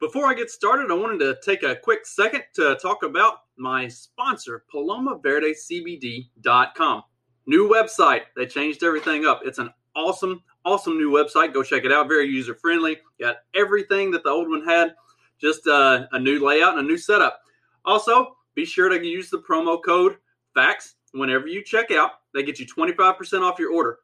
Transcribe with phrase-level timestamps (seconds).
[0.00, 3.86] Before I get started, I wanted to take a quick second to talk about my
[3.86, 7.02] sponsor, PalomaVerdeCBD.com.
[7.44, 8.22] New website.
[8.34, 9.42] They changed everything up.
[9.44, 11.52] It's an awesome, awesome new website.
[11.52, 12.08] Go check it out.
[12.08, 12.96] Very user friendly.
[13.20, 14.94] Got everything that the old one had,
[15.38, 17.42] just uh, a new layout and a new setup.
[17.84, 20.16] Also, be sure to use the promo code
[20.54, 22.12] FACTS whenever you check out.
[22.32, 23.98] They get you 25% off your order.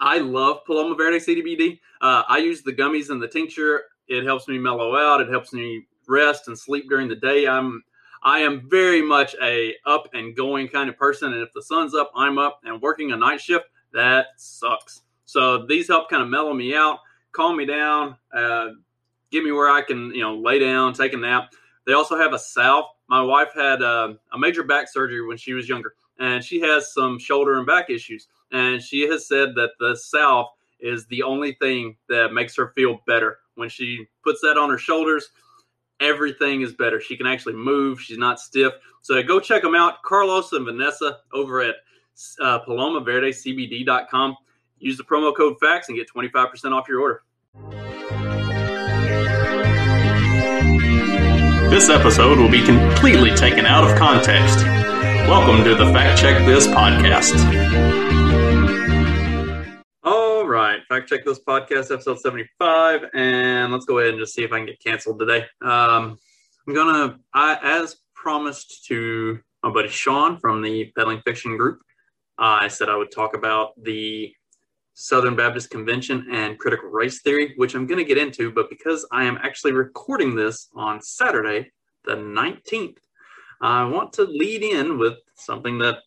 [0.00, 1.80] I love Paloma Verde CBD.
[2.00, 3.82] Uh, I use the gummies and the tincture.
[4.08, 5.20] It helps me mellow out.
[5.20, 7.46] It helps me rest and sleep during the day.
[7.46, 7.82] I'm
[8.22, 11.94] I am very much a up and going kind of person, and if the sun's
[11.94, 12.60] up, I'm up.
[12.64, 15.02] And working a night shift, that sucks.
[15.24, 16.98] So these help kind of mellow me out,
[17.32, 18.70] calm me down, uh,
[19.30, 21.52] get me where I can, you know, lay down, take a nap.
[21.86, 22.86] They also have a salve.
[23.08, 26.92] My wife had uh, a major back surgery when she was younger, and she has
[26.92, 28.28] some shoulder and back issues.
[28.52, 30.48] And she has said that the salve
[30.80, 33.38] is the only thing that makes her feel better.
[33.58, 35.30] When she puts that on her shoulders,
[35.98, 37.00] everything is better.
[37.00, 38.00] She can actually move.
[38.00, 38.72] She's not stiff.
[39.02, 40.00] So go check them out.
[40.04, 41.74] Carlos and Vanessa over at
[42.40, 44.36] uh, PalomaVerdeCBD.com.
[44.78, 47.22] Use the promo code FACTS and get 25% off your order.
[51.68, 54.64] This episode will be completely taken out of context.
[55.26, 58.27] Welcome to the Fact Check This podcast.
[60.88, 63.10] Fact Check This podcast, episode 75.
[63.12, 65.44] And let's go ahead and just see if I can get canceled today.
[65.60, 66.18] Um,
[66.66, 71.80] I'm going to, as promised to my buddy Sean from the Peddling Fiction Group,
[72.38, 74.32] uh, I said I would talk about the
[74.94, 79.06] Southern Baptist Convention and critical race theory, which I'm going to get into, but because
[79.12, 81.70] I am actually recording this on Saturday,
[82.04, 82.96] the 19th,
[83.60, 85.98] I want to lead in with something that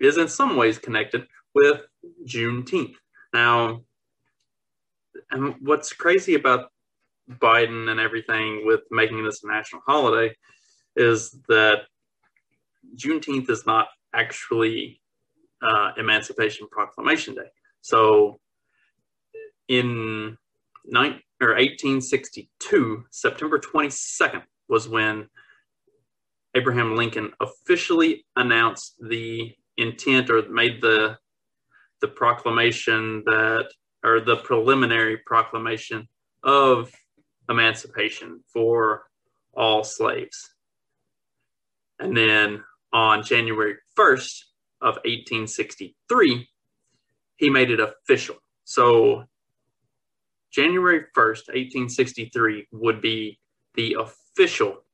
[0.00, 1.82] is in some ways connected with
[2.26, 2.94] Juneteenth.
[3.32, 3.82] Now,
[5.30, 6.70] and what's crazy about
[7.30, 10.34] Biden and everything with making this a national holiday
[10.96, 11.82] is that
[12.96, 15.00] Juneteenth is not actually
[15.62, 17.48] uh, Emancipation Proclamation Day.
[17.82, 18.40] So
[19.68, 20.36] in
[20.84, 25.28] nine, or 1862, September 22nd was when
[26.54, 31.16] Abraham Lincoln officially announced the intent or made the
[32.00, 33.68] the proclamation that
[34.02, 36.08] or the preliminary proclamation
[36.42, 36.92] of
[37.48, 39.04] emancipation for
[39.54, 40.54] all slaves.
[41.98, 44.44] And then on January 1st
[44.80, 46.48] of 1863,
[47.36, 48.36] he made it official.
[48.64, 49.24] So
[50.50, 53.38] January 1st, 1863 would be
[53.74, 54.84] the official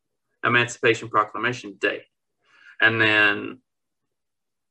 [0.45, 2.03] Emancipation Proclamation Day.
[2.81, 3.59] And then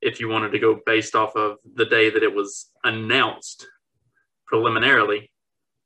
[0.02, 3.68] if you wanted to go based off of the day that it was announced
[4.48, 5.32] preliminarily,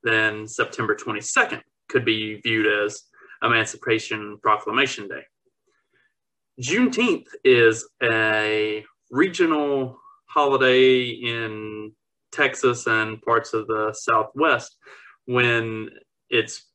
[0.02, 3.02] then September 22nd could be viewed as
[3.42, 5.22] Emancipation Proclamation Day.
[6.60, 11.92] Juneteenth is a regional holiday in
[12.32, 14.76] Texas and parts of the Southwest
[15.24, 15.90] when
[16.28, 16.66] it's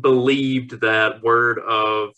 [0.00, 2.10] believed that word of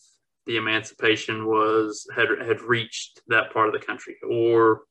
[0.46, 4.82] the emancipation was had had reached that part of the country, or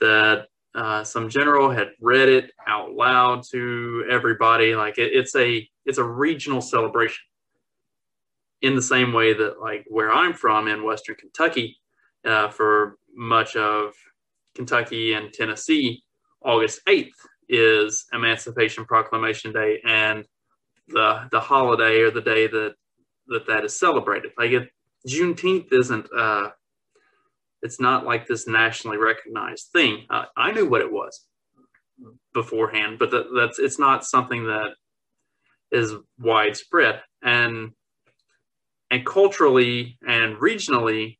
[0.00, 4.74] that uh, some general had read it out loud to everybody.
[4.74, 7.22] Like it, it's a it's a regional celebration.
[8.62, 11.78] In the same way that like where I'm from in Western Kentucky,
[12.24, 13.92] uh, for much of
[14.54, 16.02] Kentucky and Tennessee,
[16.42, 17.10] August 8th
[17.48, 20.26] is Emancipation Proclamation Day and
[20.88, 22.74] the the holiday or the day that
[23.28, 24.32] that that is celebrated.
[24.38, 24.68] Like it,
[25.06, 26.48] Juneteenth isn't uh,
[27.64, 30.06] it's not like this nationally recognized thing.
[30.36, 31.24] I knew what it was
[32.32, 34.74] beforehand, but that, that's it's not something that
[35.72, 37.72] is widespread and
[38.90, 41.18] and culturally and regionally,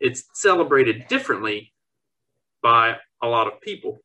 [0.00, 1.72] it's celebrated differently
[2.62, 4.00] by a lot of people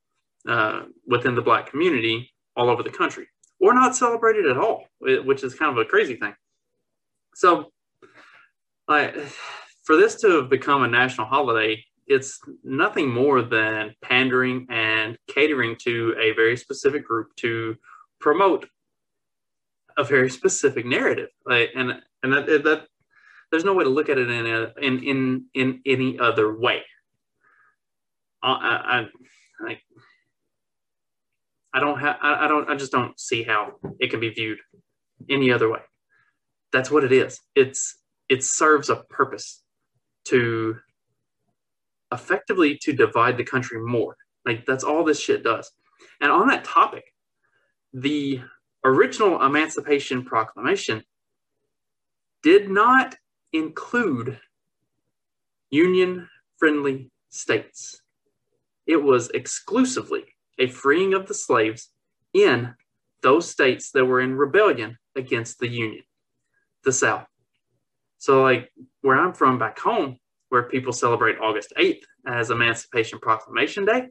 [0.47, 3.27] uh, within the black community all over the country,
[3.59, 6.33] or not celebrated at all, which is kind of a crazy thing.
[7.35, 7.71] So,
[9.87, 15.77] for this to have become a national holiday, it's nothing more than pandering and catering
[15.77, 17.77] to a very specific group to
[18.19, 18.67] promote
[19.97, 21.29] a very specific narrative.
[21.45, 22.87] Like, and and that, that
[23.49, 26.83] there's no way to look at it in a, in in in any other way.
[28.43, 29.07] Uh, I,
[29.63, 29.79] I, I,
[31.73, 34.59] I don't have, I, I don't, I just don't see how it can be viewed
[35.29, 35.79] any other way.
[36.73, 37.39] That's what it is.
[37.55, 37.97] It's,
[38.29, 39.63] it serves a purpose
[40.29, 40.77] to
[42.11, 44.15] effectively to divide the country more.
[44.45, 45.71] Like that's all this shit does.
[46.21, 47.13] And on that topic,
[47.93, 48.41] the
[48.83, 51.03] original Emancipation Proclamation
[52.43, 53.15] did not
[53.51, 54.39] include
[55.69, 58.01] union friendly states.
[58.85, 60.23] It was exclusively
[60.57, 61.89] a freeing of the slaves
[62.33, 62.73] in
[63.21, 66.03] those states that were in rebellion against the Union,
[66.83, 67.27] the South.
[68.17, 68.71] So, like
[69.01, 70.17] where I'm from back home,
[70.49, 74.07] where people celebrate August 8th as Emancipation Proclamation Day,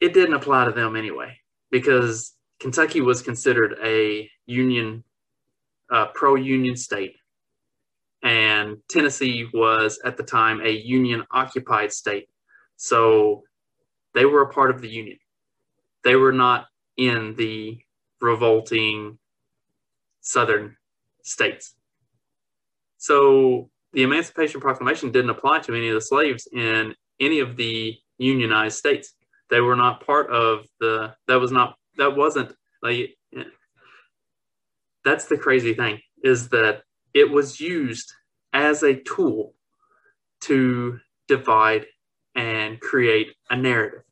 [0.00, 1.36] it didn't apply to them anyway,
[1.70, 5.04] because Kentucky was considered a Union,
[6.14, 7.16] pro Union state.
[8.22, 12.28] And Tennessee was at the time a Union occupied state.
[12.76, 13.44] So
[14.14, 15.18] they were a part of the Union.
[16.04, 16.66] They were not
[16.96, 17.78] in the
[18.20, 19.18] revolting
[20.20, 20.76] Southern
[21.24, 21.74] states.
[22.98, 27.96] So the Emancipation Proclamation didn't apply to any of the slaves in any of the
[28.18, 29.14] unionized states.
[29.48, 32.52] They were not part of the, that was not, that wasn't
[32.82, 33.16] like,
[35.04, 36.82] that's the crazy thing is that
[37.14, 38.12] it was used
[38.52, 39.54] as a tool
[40.42, 41.86] to divide
[42.34, 44.02] and create a narrative.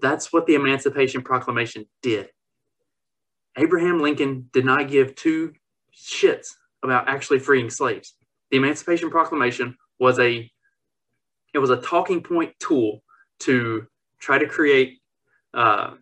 [0.00, 2.28] That's what the Emancipation Proclamation did.
[3.56, 5.52] Abraham Lincoln did not give two
[6.02, 6.48] shits
[6.82, 8.14] about actually freeing slaves.
[8.50, 10.50] The Emancipation Proclamation was a
[11.54, 13.02] it was a talking point tool
[13.40, 13.86] to
[14.18, 15.00] try to create
[15.54, 15.92] uh,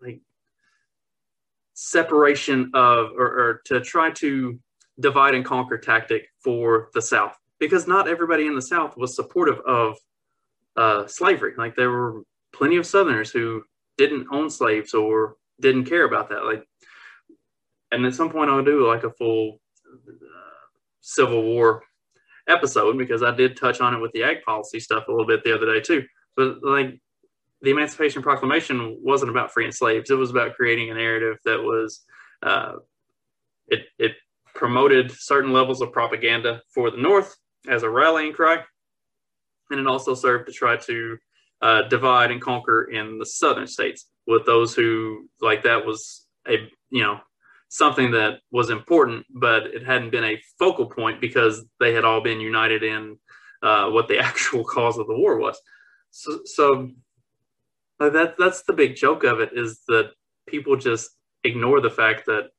[0.00, 0.20] like
[1.74, 4.58] separation of or, or to try to
[5.00, 9.58] divide and conquer tactic for the South because not everybody in the South was supportive
[9.60, 9.96] of
[10.76, 11.52] uh, slavery.
[11.56, 12.22] Like there were
[12.52, 13.62] plenty of Southerners who
[13.98, 16.44] didn't own slaves or didn't care about that.
[16.44, 16.66] Like,
[17.92, 20.66] and at some point I'll do like a full uh,
[21.00, 21.82] Civil War
[22.48, 25.44] episode because I did touch on it with the ag policy stuff a little bit
[25.44, 26.04] the other day too.
[26.36, 27.00] But like
[27.62, 32.04] the Emancipation Proclamation wasn't about freeing slaves; it was about creating a narrative that was
[32.42, 32.74] uh,
[33.68, 34.12] it it
[34.54, 37.36] promoted certain levels of propaganda for the North
[37.68, 38.58] as a rallying cry,
[39.70, 41.18] and it also served to try to
[41.62, 46.56] uh, divide and conquer in the southern states with those who like that was a
[46.90, 47.18] you know
[47.68, 52.20] something that was important, but it hadn't been a focal point because they had all
[52.20, 53.18] been united in
[53.62, 55.58] uh, what the actual cause of the war was.
[56.10, 56.90] So, so
[57.98, 60.12] that that's the big joke of it is that
[60.46, 61.10] people just
[61.44, 62.50] ignore the fact that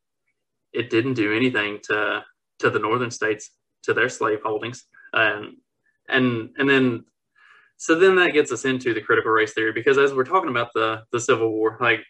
[0.74, 2.24] it didn't do anything to
[2.60, 3.52] to the northern states
[3.84, 5.56] to their slave holdings and
[6.10, 7.04] and and then
[7.78, 10.74] so then that gets us into the critical race theory because as we're talking about
[10.74, 12.04] the the Civil War, like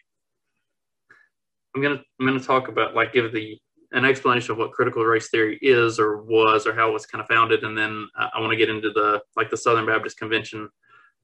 [1.78, 3.56] I'm gonna I'm gonna talk about like give the
[3.92, 7.22] an explanation of what critical race theory is or was or how it was kind
[7.22, 10.68] of founded, and then I want to get into the like the Southern Baptist Convention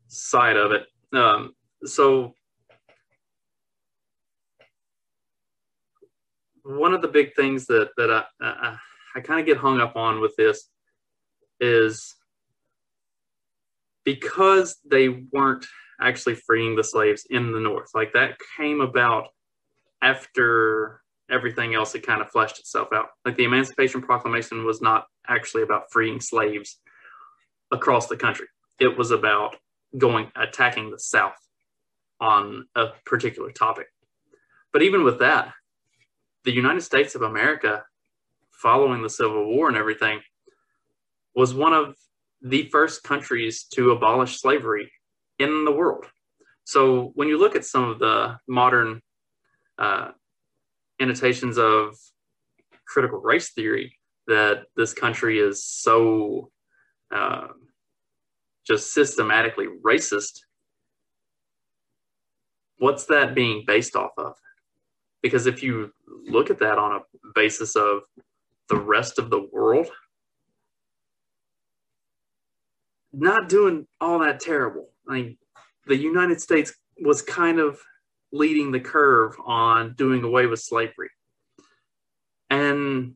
[0.06, 0.87] side of it.
[1.12, 1.55] Um,
[1.85, 2.35] so
[6.62, 8.77] one of the big things that that I I,
[9.17, 10.69] I kind of get hung up on with this
[11.59, 12.15] is
[14.05, 15.67] because they weren't
[16.01, 17.91] actually freeing the slaves in the North.
[17.93, 19.29] Like that came about
[20.05, 23.06] after everything else had kind of fleshed itself out.
[23.25, 26.79] Like the Emancipation Proclamation was not actually about freeing slaves
[27.73, 28.47] across the country,
[28.79, 29.56] it was about
[29.97, 31.37] going attacking the South
[32.21, 33.87] on a particular topic.
[34.73, 35.53] But even with that,
[36.45, 37.84] the United States of America,
[38.51, 40.20] following the Civil War and everything,
[41.34, 41.96] was one of
[42.43, 44.93] the first countries to abolish slavery
[45.39, 46.05] in the world.
[46.65, 49.01] So when you look at some of the modern
[49.79, 50.11] uh,
[51.01, 51.97] annotations of
[52.87, 56.51] critical race theory, that this country is so
[57.15, 57.49] uh,
[58.67, 60.41] just systematically racist,
[62.79, 64.35] what's that being based off of?
[65.23, 65.93] Because if you
[66.27, 67.01] look at that on a
[67.35, 68.03] basis of
[68.69, 69.89] the rest of the world,
[73.13, 74.91] not doing all that terrible.
[75.09, 75.39] I mean,
[75.87, 77.79] the United States was kind of
[78.34, 81.10] leading the curve on doing away with slavery.
[82.50, 83.14] And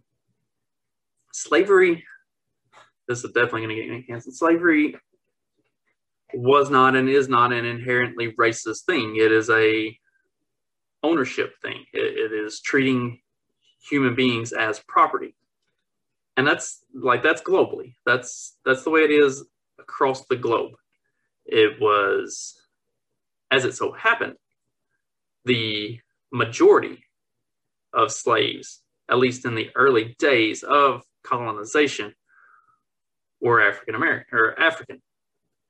[1.32, 2.04] slavery,
[3.08, 4.36] this is definitely going to get me canceled.
[4.36, 4.96] Slavery
[6.32, 9.16] was not and is not an inherently racist thing.
[9.16, 9.98] It is a
[11.02, 11.84] ownership thing.
[11.92, 13.20] it, it is treating
[13.88, 15.34] human beings as property.
[16.36, 17.94] And that's like that's globally.
[18.06, 19.44] That's that's the way it is
[19.80, 20.74] across the globe.
[21.44, 22.54] It was,
[23.50, 24.36] as it so happened,
[25.48, 25.98] the
[26.30, 27.02] majority
[27.92, 32.14] of slaves, at least in the early days of colonization,
[33.40, 35.02] were African American or African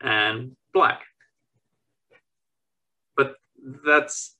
[0.00, 1.02] and black.
[3.16, 3.36] But
[3.86, 4.36] that's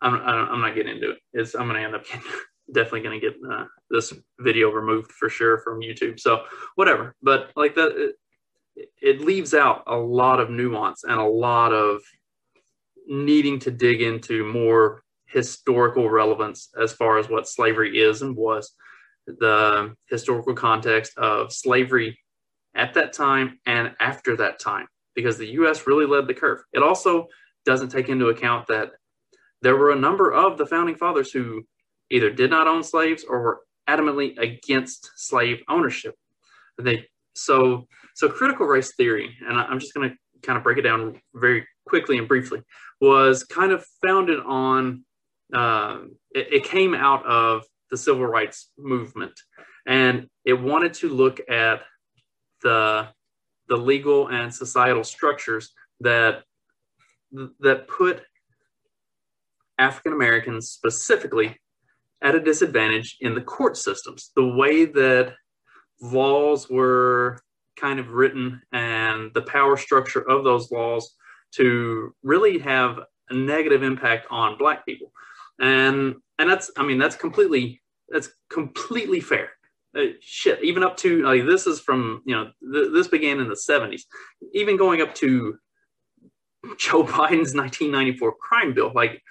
[0.00, 1.18] I'm I'm not getting into it.
[1.32, 2.22] It's I'm gonna end up getting,
[2.72, 6.20] definitely gonna get uh, this video removed for sure from YouTube.
[6.20, 7.14] So whatever.
[7.22, 7.92] But like that,
[8.76, 12.02] it, it leaves out a lot of nuance and a lot of
[13.10, 18.72] needing to dig into more historical relevance as far as what slavery is and was,
[19.26, 22.18] the historical context of slavery
[22.74, 26.60] at that time and after that time, because the US really led the curve.
[26.72, 27.26] It also
[27.66, 28.92] doesn't take into account that
[29.60, 31.66] there were a number of the founding fathers who
[32.10, 36.14] either did not own slaves or were adamantly against slave ownership.
[36.78, 40.82] They so so critical race theory, and I'm just going to kind of break it
[40.82, 42.62] down very quickly and briefly,
[43.00, 45.04] was kind of founded on.
[45.52, 45.98] Uh,
[46.32, 49.32] it, it came out of the civil rights movement,
[49.86, 51.82] and it wanted to look at
[52.62, 53.08] the
[53.68, 56.42] the legal and societal structures that
[57.60, 58.22] that put
[59.78, 61.56] African Americans specifically
[62.22, 64.30] at a disadvantage in the court systems.
[64.36, 65.34] The way that
[66.00, 67.40] laws were
[67.76, 71.14] kind of written and the power structure of those laws
[71.52, 75.12] to really have a negative impact on black people.
[75.60, 79.50] And and that's I mean that's completely that's completely fair.
[79.96, 83.48] Uh, shit, even up to like this is from you know th- this began in
[83.48, 84.02] the 70s,
[84.54, 85.56] even going up to
[86.78, 88.92] Joe Biden's 1994 crime bill.
[88.94, 89.22] Like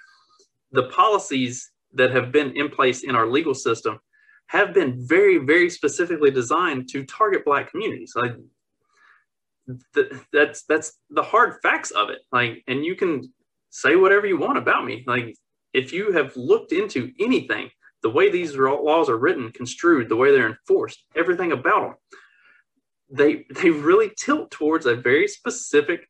[0.72, 3.98] the policies that have been in place in our legal system
[4.46, 8.12] have been very, very specifically designed to target Black communities.
[8.16, 8.32] Like
[9.94, 12.20] th- that's that's the hard facts of it.
[12.32, 13.32] Like, and you can
[13.70, 15.04] say whatever you want about me.
[15.06, 15.34] Like,
[15.72, 17.70] if you have looked into anything,
[18.02, 21.94] the way these laws are written, construed, the way they're enforced, everything about them,
[23.10, 26.08] they they really tilt towards a very specific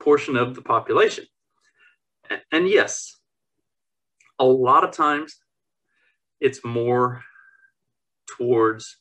[0.00, 1.24] portion of the population.
[2.52, 3.16] And yes,
[4.38, 5.36] a lot of times
[6.40, 7.22] it's more
[8.26, 8.98] towards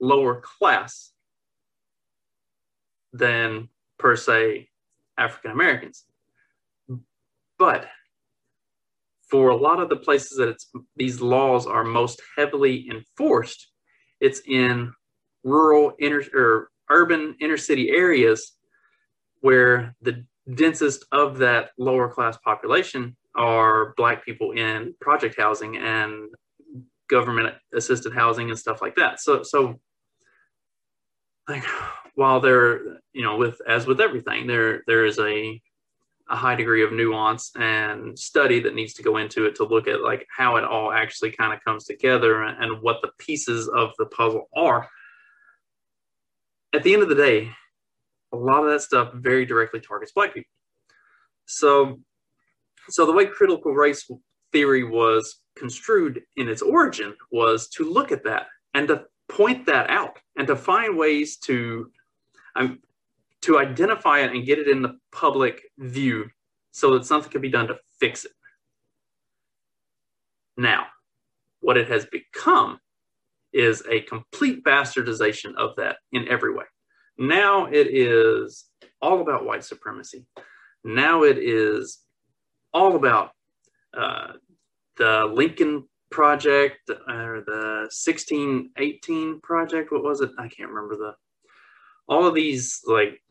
[0.00, 1.12] lower class
[3.14, 3.68] than
[3.98, 4.68] per se
[5.16, 6.04] African Americans.
[7.58, 7.86] But
[9.30, 10.56] for a lot of the places that
[10.96, 13.70] these laws are most heavily enforced,
[14.20, 14.92] it's in
[15.44, 18.52] rural inner or urban inner city areas
[19.40, 26.28] where the densest of that lower class population are black people in project housing and
[27.08, 29.20] government assisted housing and stuff like that.
[29.20, 29.80] So so
[31.48, 31.64] like
[32.14, 35.60] while there you know with as with everything there there is a
[36.30, 39.86] a high degree of nuance and study that needs to go into it to look
[39.86, 43.90] at like how it all actually kind of comes together and, what the pieces of
[43.98, 44.88] the puzzle are.
[46.72, 47.50] At the end of the day
[48.32, 50.50] a lot of that stuff very directly targets black people.
[51.46, 52.00] So
[52.88, 54.10] so the way critical race
[54.52, 59.90] theory was construed in its origin was to look at that and to point that
[59.90, 61.90] out and to find ways to
[62.56, 62.80] um,
[63.42, 66.30] to identify it and get it in the public view
[66.70, 68.32] so that something can be done to fix it.
[70.56, 70.86] Now,
[71.60, 72.78] what it has become
[73.52, 76.64] is a complete bastardization of that in every way.
[77.18, 78.64] Now it is
[79.00, 80.26] all about white supremacy.
[80.82, 82.00] Now it is
[82.72, 83.30] all about
[83.96, 84.32] uh,
[84.96, 89.92] the Lincoln Project or the 1618 Project.
[89.92, 90.30] What was it?
[90.38, 91.14] I can't remember the.
[92.06, 93.22] All of these like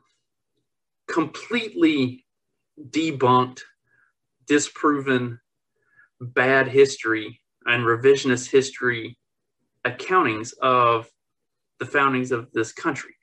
[1.07, 2.25] completely
[2.89, 3.61] debunked,
[4.47, 5.39] disproven
[6.19, 9.17] bad history and revisionist history
[9.85, 11.07] accountings of
[11.79, 13.15] the foundings of this country.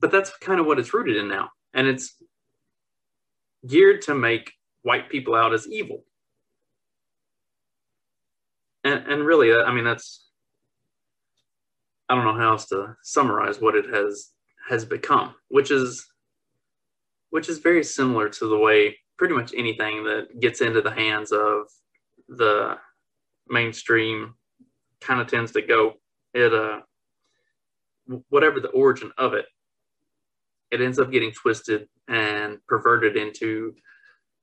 [0.00, 1.50] But that's kind of what it's rooted in now.
[1.74, 2.14] And it's
[3.66, 6.04] geared to make white people out as evil.
[8.84, 10.26] And, and really, I mean, that's,
[12.08, 14.30] I don't know how else to summarize what it has
[14.68, 16.06] has become, which is
[17.30, 21.30] which is very similar to the way pretty much anything that gets into the hands
[21.30, 21.66] of
[22.28, 22.76] the
[23.48, 24.34] mainstream
[25.00, 25.94] kind of tends to go.
[26.34, 26.80] It uh
[28.28, 29.46] whatever the origin of it,
[30.70, 33.74] it ends up getting twisted and perverted into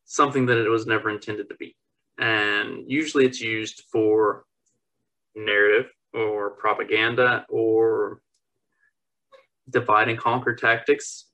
[0.06, 1.76] something that it was never intended to be.
[2.18, 4.46] And usually it's used for
[5.36, 8.22] narrative or propaganda or
[9.70, 11.26] divide and conquer tactics.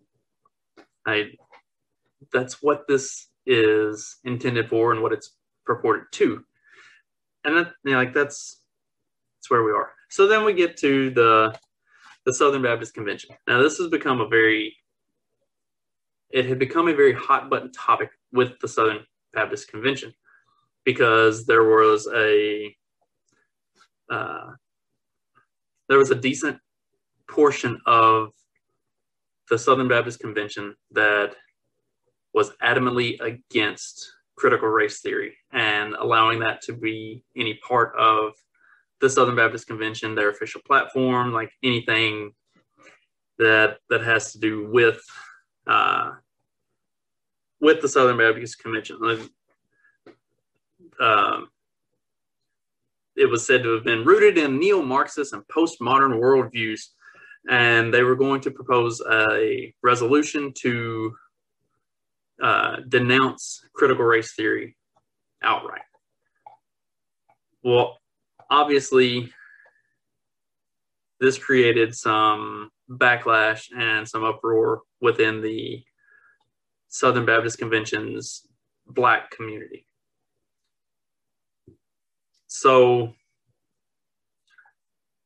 [1.05, 1.31] I
[2.31, 5.35] that's what this is intended for and what it's
[5.65, 6.43] purported to.
[7.43, 8.61] And that you know, like that's
[9.37, 9.91] that's where we are.
[10.09, 11.57] So then we get to the
[12.25, 13.35] the Southern Baptist Convention.
[13.47, 14.75] Now this has become a very
[16.29, 20.13] it had become a very hot button topic with the Southern Baptist Convention
[20.85, 22.75] because there was a
[24.11, 24.51] uh,
[25.89, 26.57] there was a decent
[27.27, 28.29] portion of
[29.49, 31.35] the Southern Baptist Convention that
[32.33, 38.33] was adamantly against critical race theory and allowing that to be any part of
[39.01, 42.31] the Southern Baptist Convention, their official platform, like anything
[43.37, 45.01] that that has to do with
[45.67, 46.11] uh,
[47.59, 48.97] with the Southern Baptist Convention.
[50.99, 51.49] Um,
[53.15, 56.81] it was said to have been rooted in neo-Marxist and postmodern worldviews,
[57.49, 61.15] and they were going to propose a resolution to
[62.41, 64.75] uh, denounce critical race theory
[65.43, 65.83] outright.
[67.63, 67.99] Well,
[68.49, 69.31] obviously,
[71.19, 75.83] this created some backlash and some uproar within the
[76.89, 78.45] Southern Baptist Convention's
[78.87, 79.85] black community.
[82.53, 83.15] So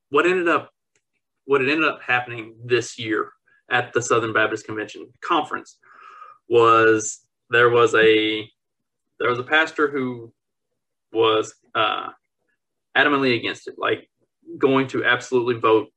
[0.10, 0.72] what ended up
[1.44, 3.34] what ended up happening this year
[3.70, 5.78] at the Southern Baptist Convention conference
[6.48, 7.20] was
[7.50, 8.50] there was a
[9.20, 10.32] there was a pastor who
[11.12, 12.08] was uh,
[12.96, 14.10] adamantly against it, like
[14.58, 15.90] going to absolutely vote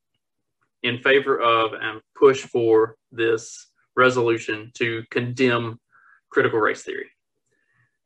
[0.83, 5.79] in favor of and push for this resolution to condemn
[6.29, 7.11] critical race theory.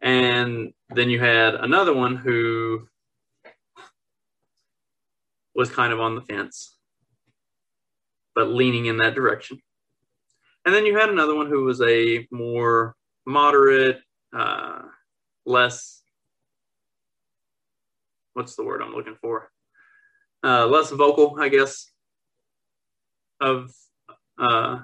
[0.03, 2.87] And then you had another one who
[5.55, 6.77] was kind of on the fence,
[8.35, 9.61] but leaning in that direction.
[10.65, 12.97] And then you had another one who was a more
[13.27, 14.01] moderate,
[14.35, 14.83] uh,
[15.45, 16.03] less,
[18.33, 19.51] what's the word I'm looking for?
[20.43, 21.91] Uh, less vocal, I guess,
[23.41, 23.71] of
[24.39, 24.81] uh,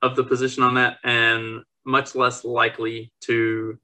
[0.00, 3.78] of the position on that, and much less likely to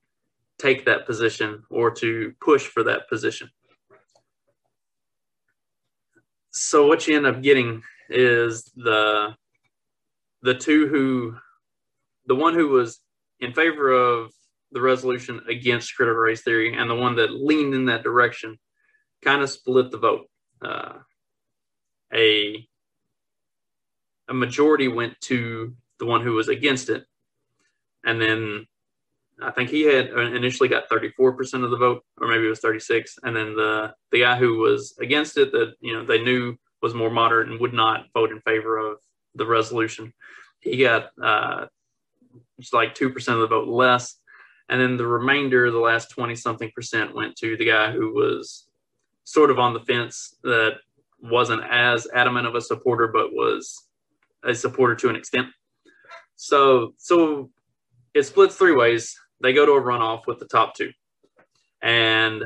[0.58, 3.50] take that position or to push for that position.
[6.50, 9.34] So what you end up getting is the
[10.42, 11.36] the two who
[12.26, 13.00] the one who was
[13.40, 14.32] in favor of
[14.72, 18.58] the resolution against critical race theory and the one that leaned in that direction
[19.22, 20.26] kind of split the vote.
[20.62, 20.94] Uh,
[22.12, 22.66] a
[24.28, 27.04] a majority went to the one who was against it,
[28.04, 28.66] and then
[29.40, 33.18] I think he had initially got 34% of the vote, or maybe it was 36.
[33.22, 36.94] And then the the guy who was against it, that you know they knew was
[36.94, 38.98] more moderate and would not vote in favor of
[39.34, 40.12] the resolution,
[40.60, 41.66] he got uh,
[42.58, 44.16] just like two percent of the vote less.
[44.68, 48.68] And then the remainder, the last 20 something percent, went to the guy who was
[49.24, 50.76] sort of on the fence that
[51.22, 53.88] wasn't as adamant of a supporter, but was
[54.44, 55.46] a supporter to an extent.
[56.36, 57.50] So, so
[58.14, 59.18] it splits three ways.
[59.40, 60.92] They go to a runoff with the top two,
[61.80, 62.42] and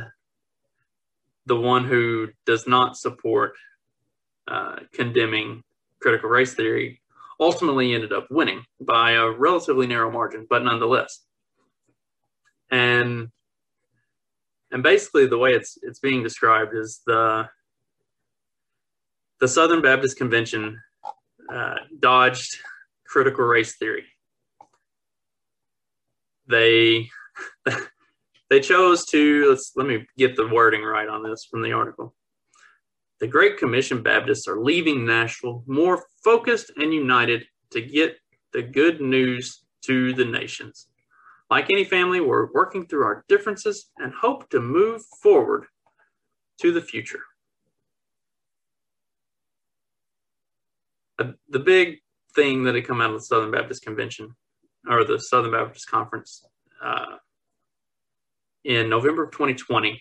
[1.47, 3.55] the one who does not support
[4.49, 5.63] uh, condemning
[6.01, 7.01] critical race theory
[7.41, 11.21] ultimately ended up winning by a relatively narrow margin, but nonetheless.
[12.71, 13.29] And
[14.71, 17.49] and basically the way it's it's being described is the
[19.41, 20.81] the Southern Baptist Convention
[21.53, 22.59] uh, dodged
[23.07, 24.05] critical race theory.
[26.53, 27.09] They
[28.51, 32.15] they chose to let's let me get the wording right on this from the article.
[33.21, 38.17] The Great Commission Baptists are leaving Nashville more focused and united to get
[38.53, 40.89] the good news to the nations.
[41.51, 45.67] Like any family, we're working through our differences and hope to move forward
[46.61, 47.23] to the future.
[51.19, 51.99] Uh, the big
[52.35, 54.35] thing that had come out of the Southern Baptist Convention
[54.89, 56.45] or the Southern Baptist Conference
[56.83, 57.17] uh,
[58.65, 60.01] in November of 2020,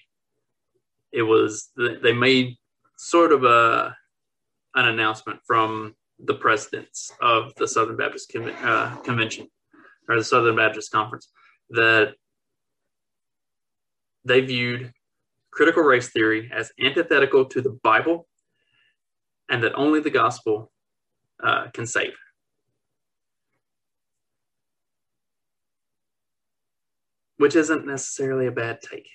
[1.12, 2.56] it was they made
[2.98, 3.96] sort of a
[4.76, 9.48] an announcement from the presidents of the Southern Baptist Con- uh, Convention
[10.08, 11.30] or the Southern Baptist Conference
[11.72, 12.14] that
[14.24, 14.94] they viewed
[15.52, 18.28] critical race theory as antithetical to the Bible
[19.50, 20.72] and that only the gospel
[21.44, 22.14] uh, can save.
[27.42, 29.10] Which isn't necessarily a bad take.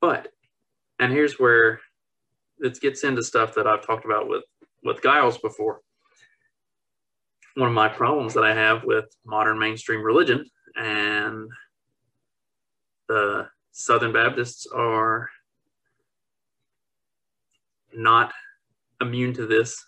[0.00, 0.28] But,
[1.00, 1.80] and here's where
[2.60, 4.44] it gets into stuff that I've talked about with,
[4.84, 5.80] with Giles before.
[7.56, 11.50] One of my problems that I have with modern mainstream religion and
[13.08, 15.28] the Southern Baptists are
[17.92, 18.32] not
[19.00, 19.84] immune to this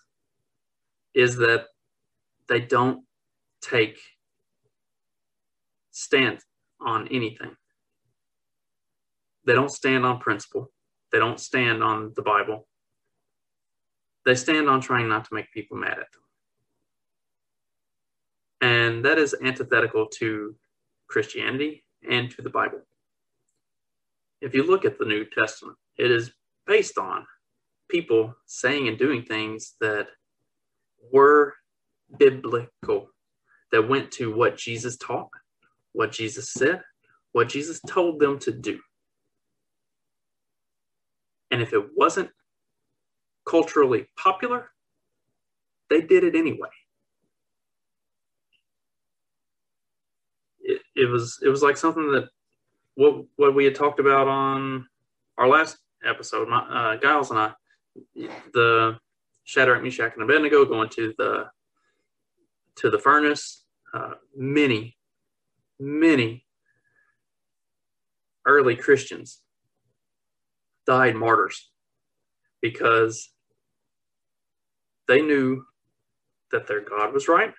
[1.13, 1.67] is that
[2.49, 3.05] they don't
[3.61, 3.97] take
[5.91, 6.39] stand
[6.87, 7.53] on anything.
[9.45, 10.71] they don't stand on principle.
[11.11, 12.67] They don't stand on the Bible.
[14.25, 16.25] They stand on trying not to make people mad at them.
[18.61, 20.55] And that is antithetical to
[21.07, 22.81] Christianity and to the Bible.
[24.41, 26.31] If you look at the New Testament, it is
[26.65, 27.25] based on
[27.89, 30.07] people saying and doing things that
[31.13, 31.53] were
[32.17, 33.09] biblical,
[33.71, 35.29] that went to what Jesus taught,
[35.97, 36.81] what Jesus said,
[37.31, 38.79] what Jesus told them to do.
[41.49, 42.29] And if it wasn't
[43.47, 44.69] culturally popular,
[45.89, 46.69] they did it anyway.
[50.59, 52.29] It, it was it was like something that
[52.93, 54.85] what what we had talked about on
[55.39, 57.53] our last episode, my, uh, Giles and I,
[58.53, 58.99] the
[59.45, 61.45] Shadrach, Meshach, and Abednego going to the
[62.75, 63.63] to the furnace.
[63.93, 64.96] Uh, many,
[65.79, 66.45] many
[68.45, 69.41] early Christians
[70.85, 71.69] died martyrs
[72.61, 73.29] because
[75.07, 75.63] they knew
[76.51, 77.53] that their God was right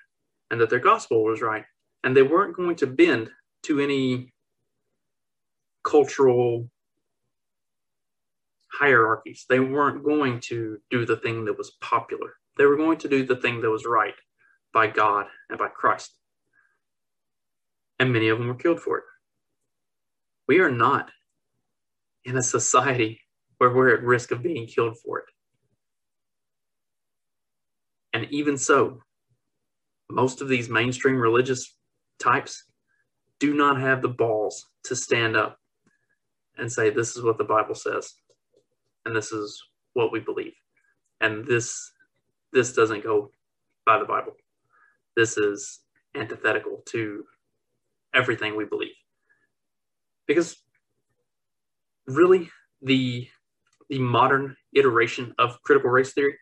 [0.50, 1.64] and that their gospel was right,
[2.04, 3.30] and they weren't going to bend
[3.64, 4.32] to any
[5.84, 6.70] cultural
[8.72, 9.44] hierarchies.
[9.48, 12.34] They weren't going to do the thing that was popular.
[12.56, 14.14] They were going to do the thing that was right
[14.72, 16.17] by God and by Christ.
[17.98, 19.04] And many of them were killed for it.
[20.46, 21.10] We are not
[22.24, 23.20] in a society
[23.58, 25.24] where we're at risk of being killed for it.
[28.12, 29.02] And even so,
[30.10, 31.76] most of these mainstream religious
[32.18, 32.64] types
[33.40, 35.58] do not have the balls to stand up
[36.56, 38.14] and say, This is what the Bible says
[39.08, 39.60] and this is
[39.94, 40.52] what we believe.
[41.20, 41.92] And this
[42.52, 43.30] this doesn't go
[43.84, 44.32] by the Bible.
[45.16, 45.80] This is
[46.14, 47.24] antithetical to
[48.14, 48.94] everything we believe.
[50.26, 50.56] Because
[52.06, 52.50] really
[52.82, 53.28] the
[53.88, 56.36] the modern iteration of critical race theory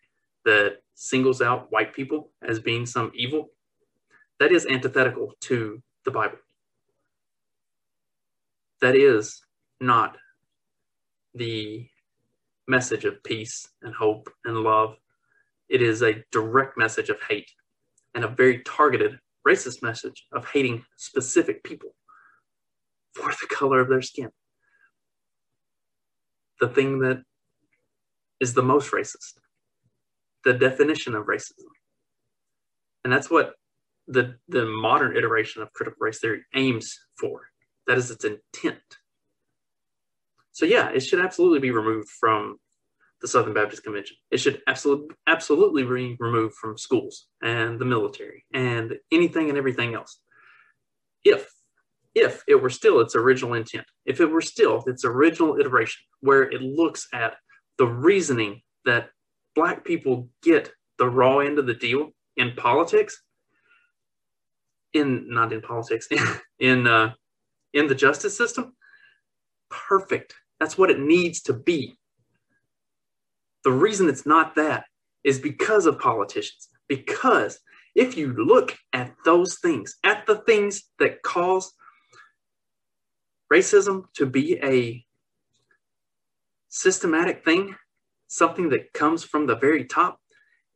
[0.44, 3.50] that singles out white people as being some evil
[4.38, 6.38] that is antithetical to the Bible.
[8.80, 9.42] That is
[9.80, 10.16] not
[11.34, 11.86] the
[12.68, 14.96] message of peace and hope and love.
[15.68, 17.50] It is a direct message of hate
[18.14, 21.94] and a very targeted racist message of hating specific people
[23.14, 24.30] for the color of their skin.
[26.60, 27.22] The thing that
[28.40, 29.34] is the most racist,
[30.44, 31.70] the definition of racism.
[33.04, 33.54] And that's what
[34.08, 37.48] the, the modern iteration of critical race theory aims for.
[37.86, 38.82] That is its intent.
[40.52, 42.56] So yeah, it should absolutely be removed from
[43.26, 44.16] the Southern Baptist Convention.
[44.30, 49.94] It should absolutely absolutely be removed from schools and the military and anything and everything
[49.94, 50.20] else.
[51.24, 51.50] If
[52.14, 56.44] if it were still its original intent, if it were still its original iteration, where
[56.44, 57.36] it looks at
[57.78, 59.10] the reasoning that
[59.54, 63.20] black people get the raw end of the deal in politics,
[64.94, 66.08] in not in politics,
[66.58, 67.12] in uh,
[67.74, 68.74] in the justice system,
[69.68, 71.98] perfect that's what it needs to be.
[73.66, 74.84] The reason it's not that
[75.24, 76.68] is because of politicians.
[76.88, 77.58] Because
[77.96, 81.72] if you look at those things, at the things that cause
[83.52, 85.04] racism to be a
[86.68, 87.74] systematic thing,
[88.28, 90.20] something that comes from the very top,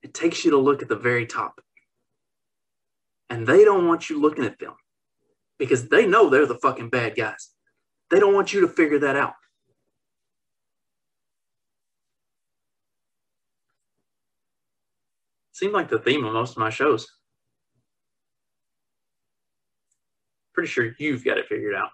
[0.02, 1.60] it takes you to look at the very top.
[3.28, 4.74] And they don't want you looking at them
[5.60, 7.50] because they know they're the fucking bad guys.
[8.10, 9.34] They don't want you to figure that out.
[15.60, 17.06] Seemed like the theme of most of my shows.
[20.54, 21.90] Pretty sure you've got it figured out.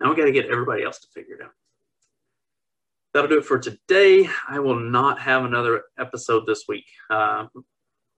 [0.00, 1.52] Now we got to get everybody else to figure it out.
[3.14, 4.28] That'll do it for today.
[4.48, 6.84] I will not have another episode this week.
[7.08, 7.46] Uh,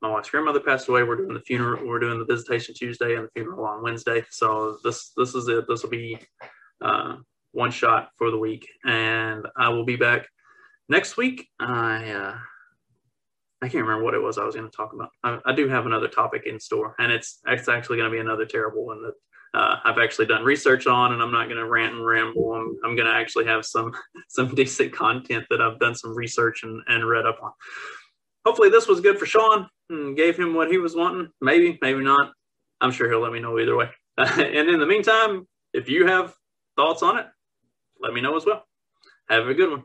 [0.01, 1.03] my wife's grandmother passed away.
[1.03, 1.87] We're doing the funeral.
[1.87, 4.25] We're doing the visitation Tuesday and the funeral on Wednesday.
[4.31, 5.67] So this this is it.
[5.69, 6.19] This will be
[6.81, 7.17] uh,
[7.53, 10.27] one shot for the week, and I will be back
[10.89, 11.49] next week.
[11.61, 12.39] I uh,
[13.61, 15.11] I can't remember what it was I was going to talk about.
[15.25, 18.21] I, I, do have another topic in store, and it's it's actually going to be
[18.21, 19.15] another terrible one that
[19.55, 22.55] uh, I've actually done research on, and I'm not going to rant and ramble.
[22.55, 23.93] I'm, I'm going to actually have some
[24.29, 27.53] some decent content that I've done some research and, and read up on.
[28.45, 31.29] Hopefully, this was good for Sean and gave him what he was wanting.
[31.41, 32.33] Maybe, maybe not.
[32.81, 33.91] I'm sure he'll let me know either way.
[34.19, 36.35] and in the meantime, if you have
[36.77, 37.27] thoughts on it,
[38.01, 38.65] let me know as well.
[39.29, 39.83] Have a good one.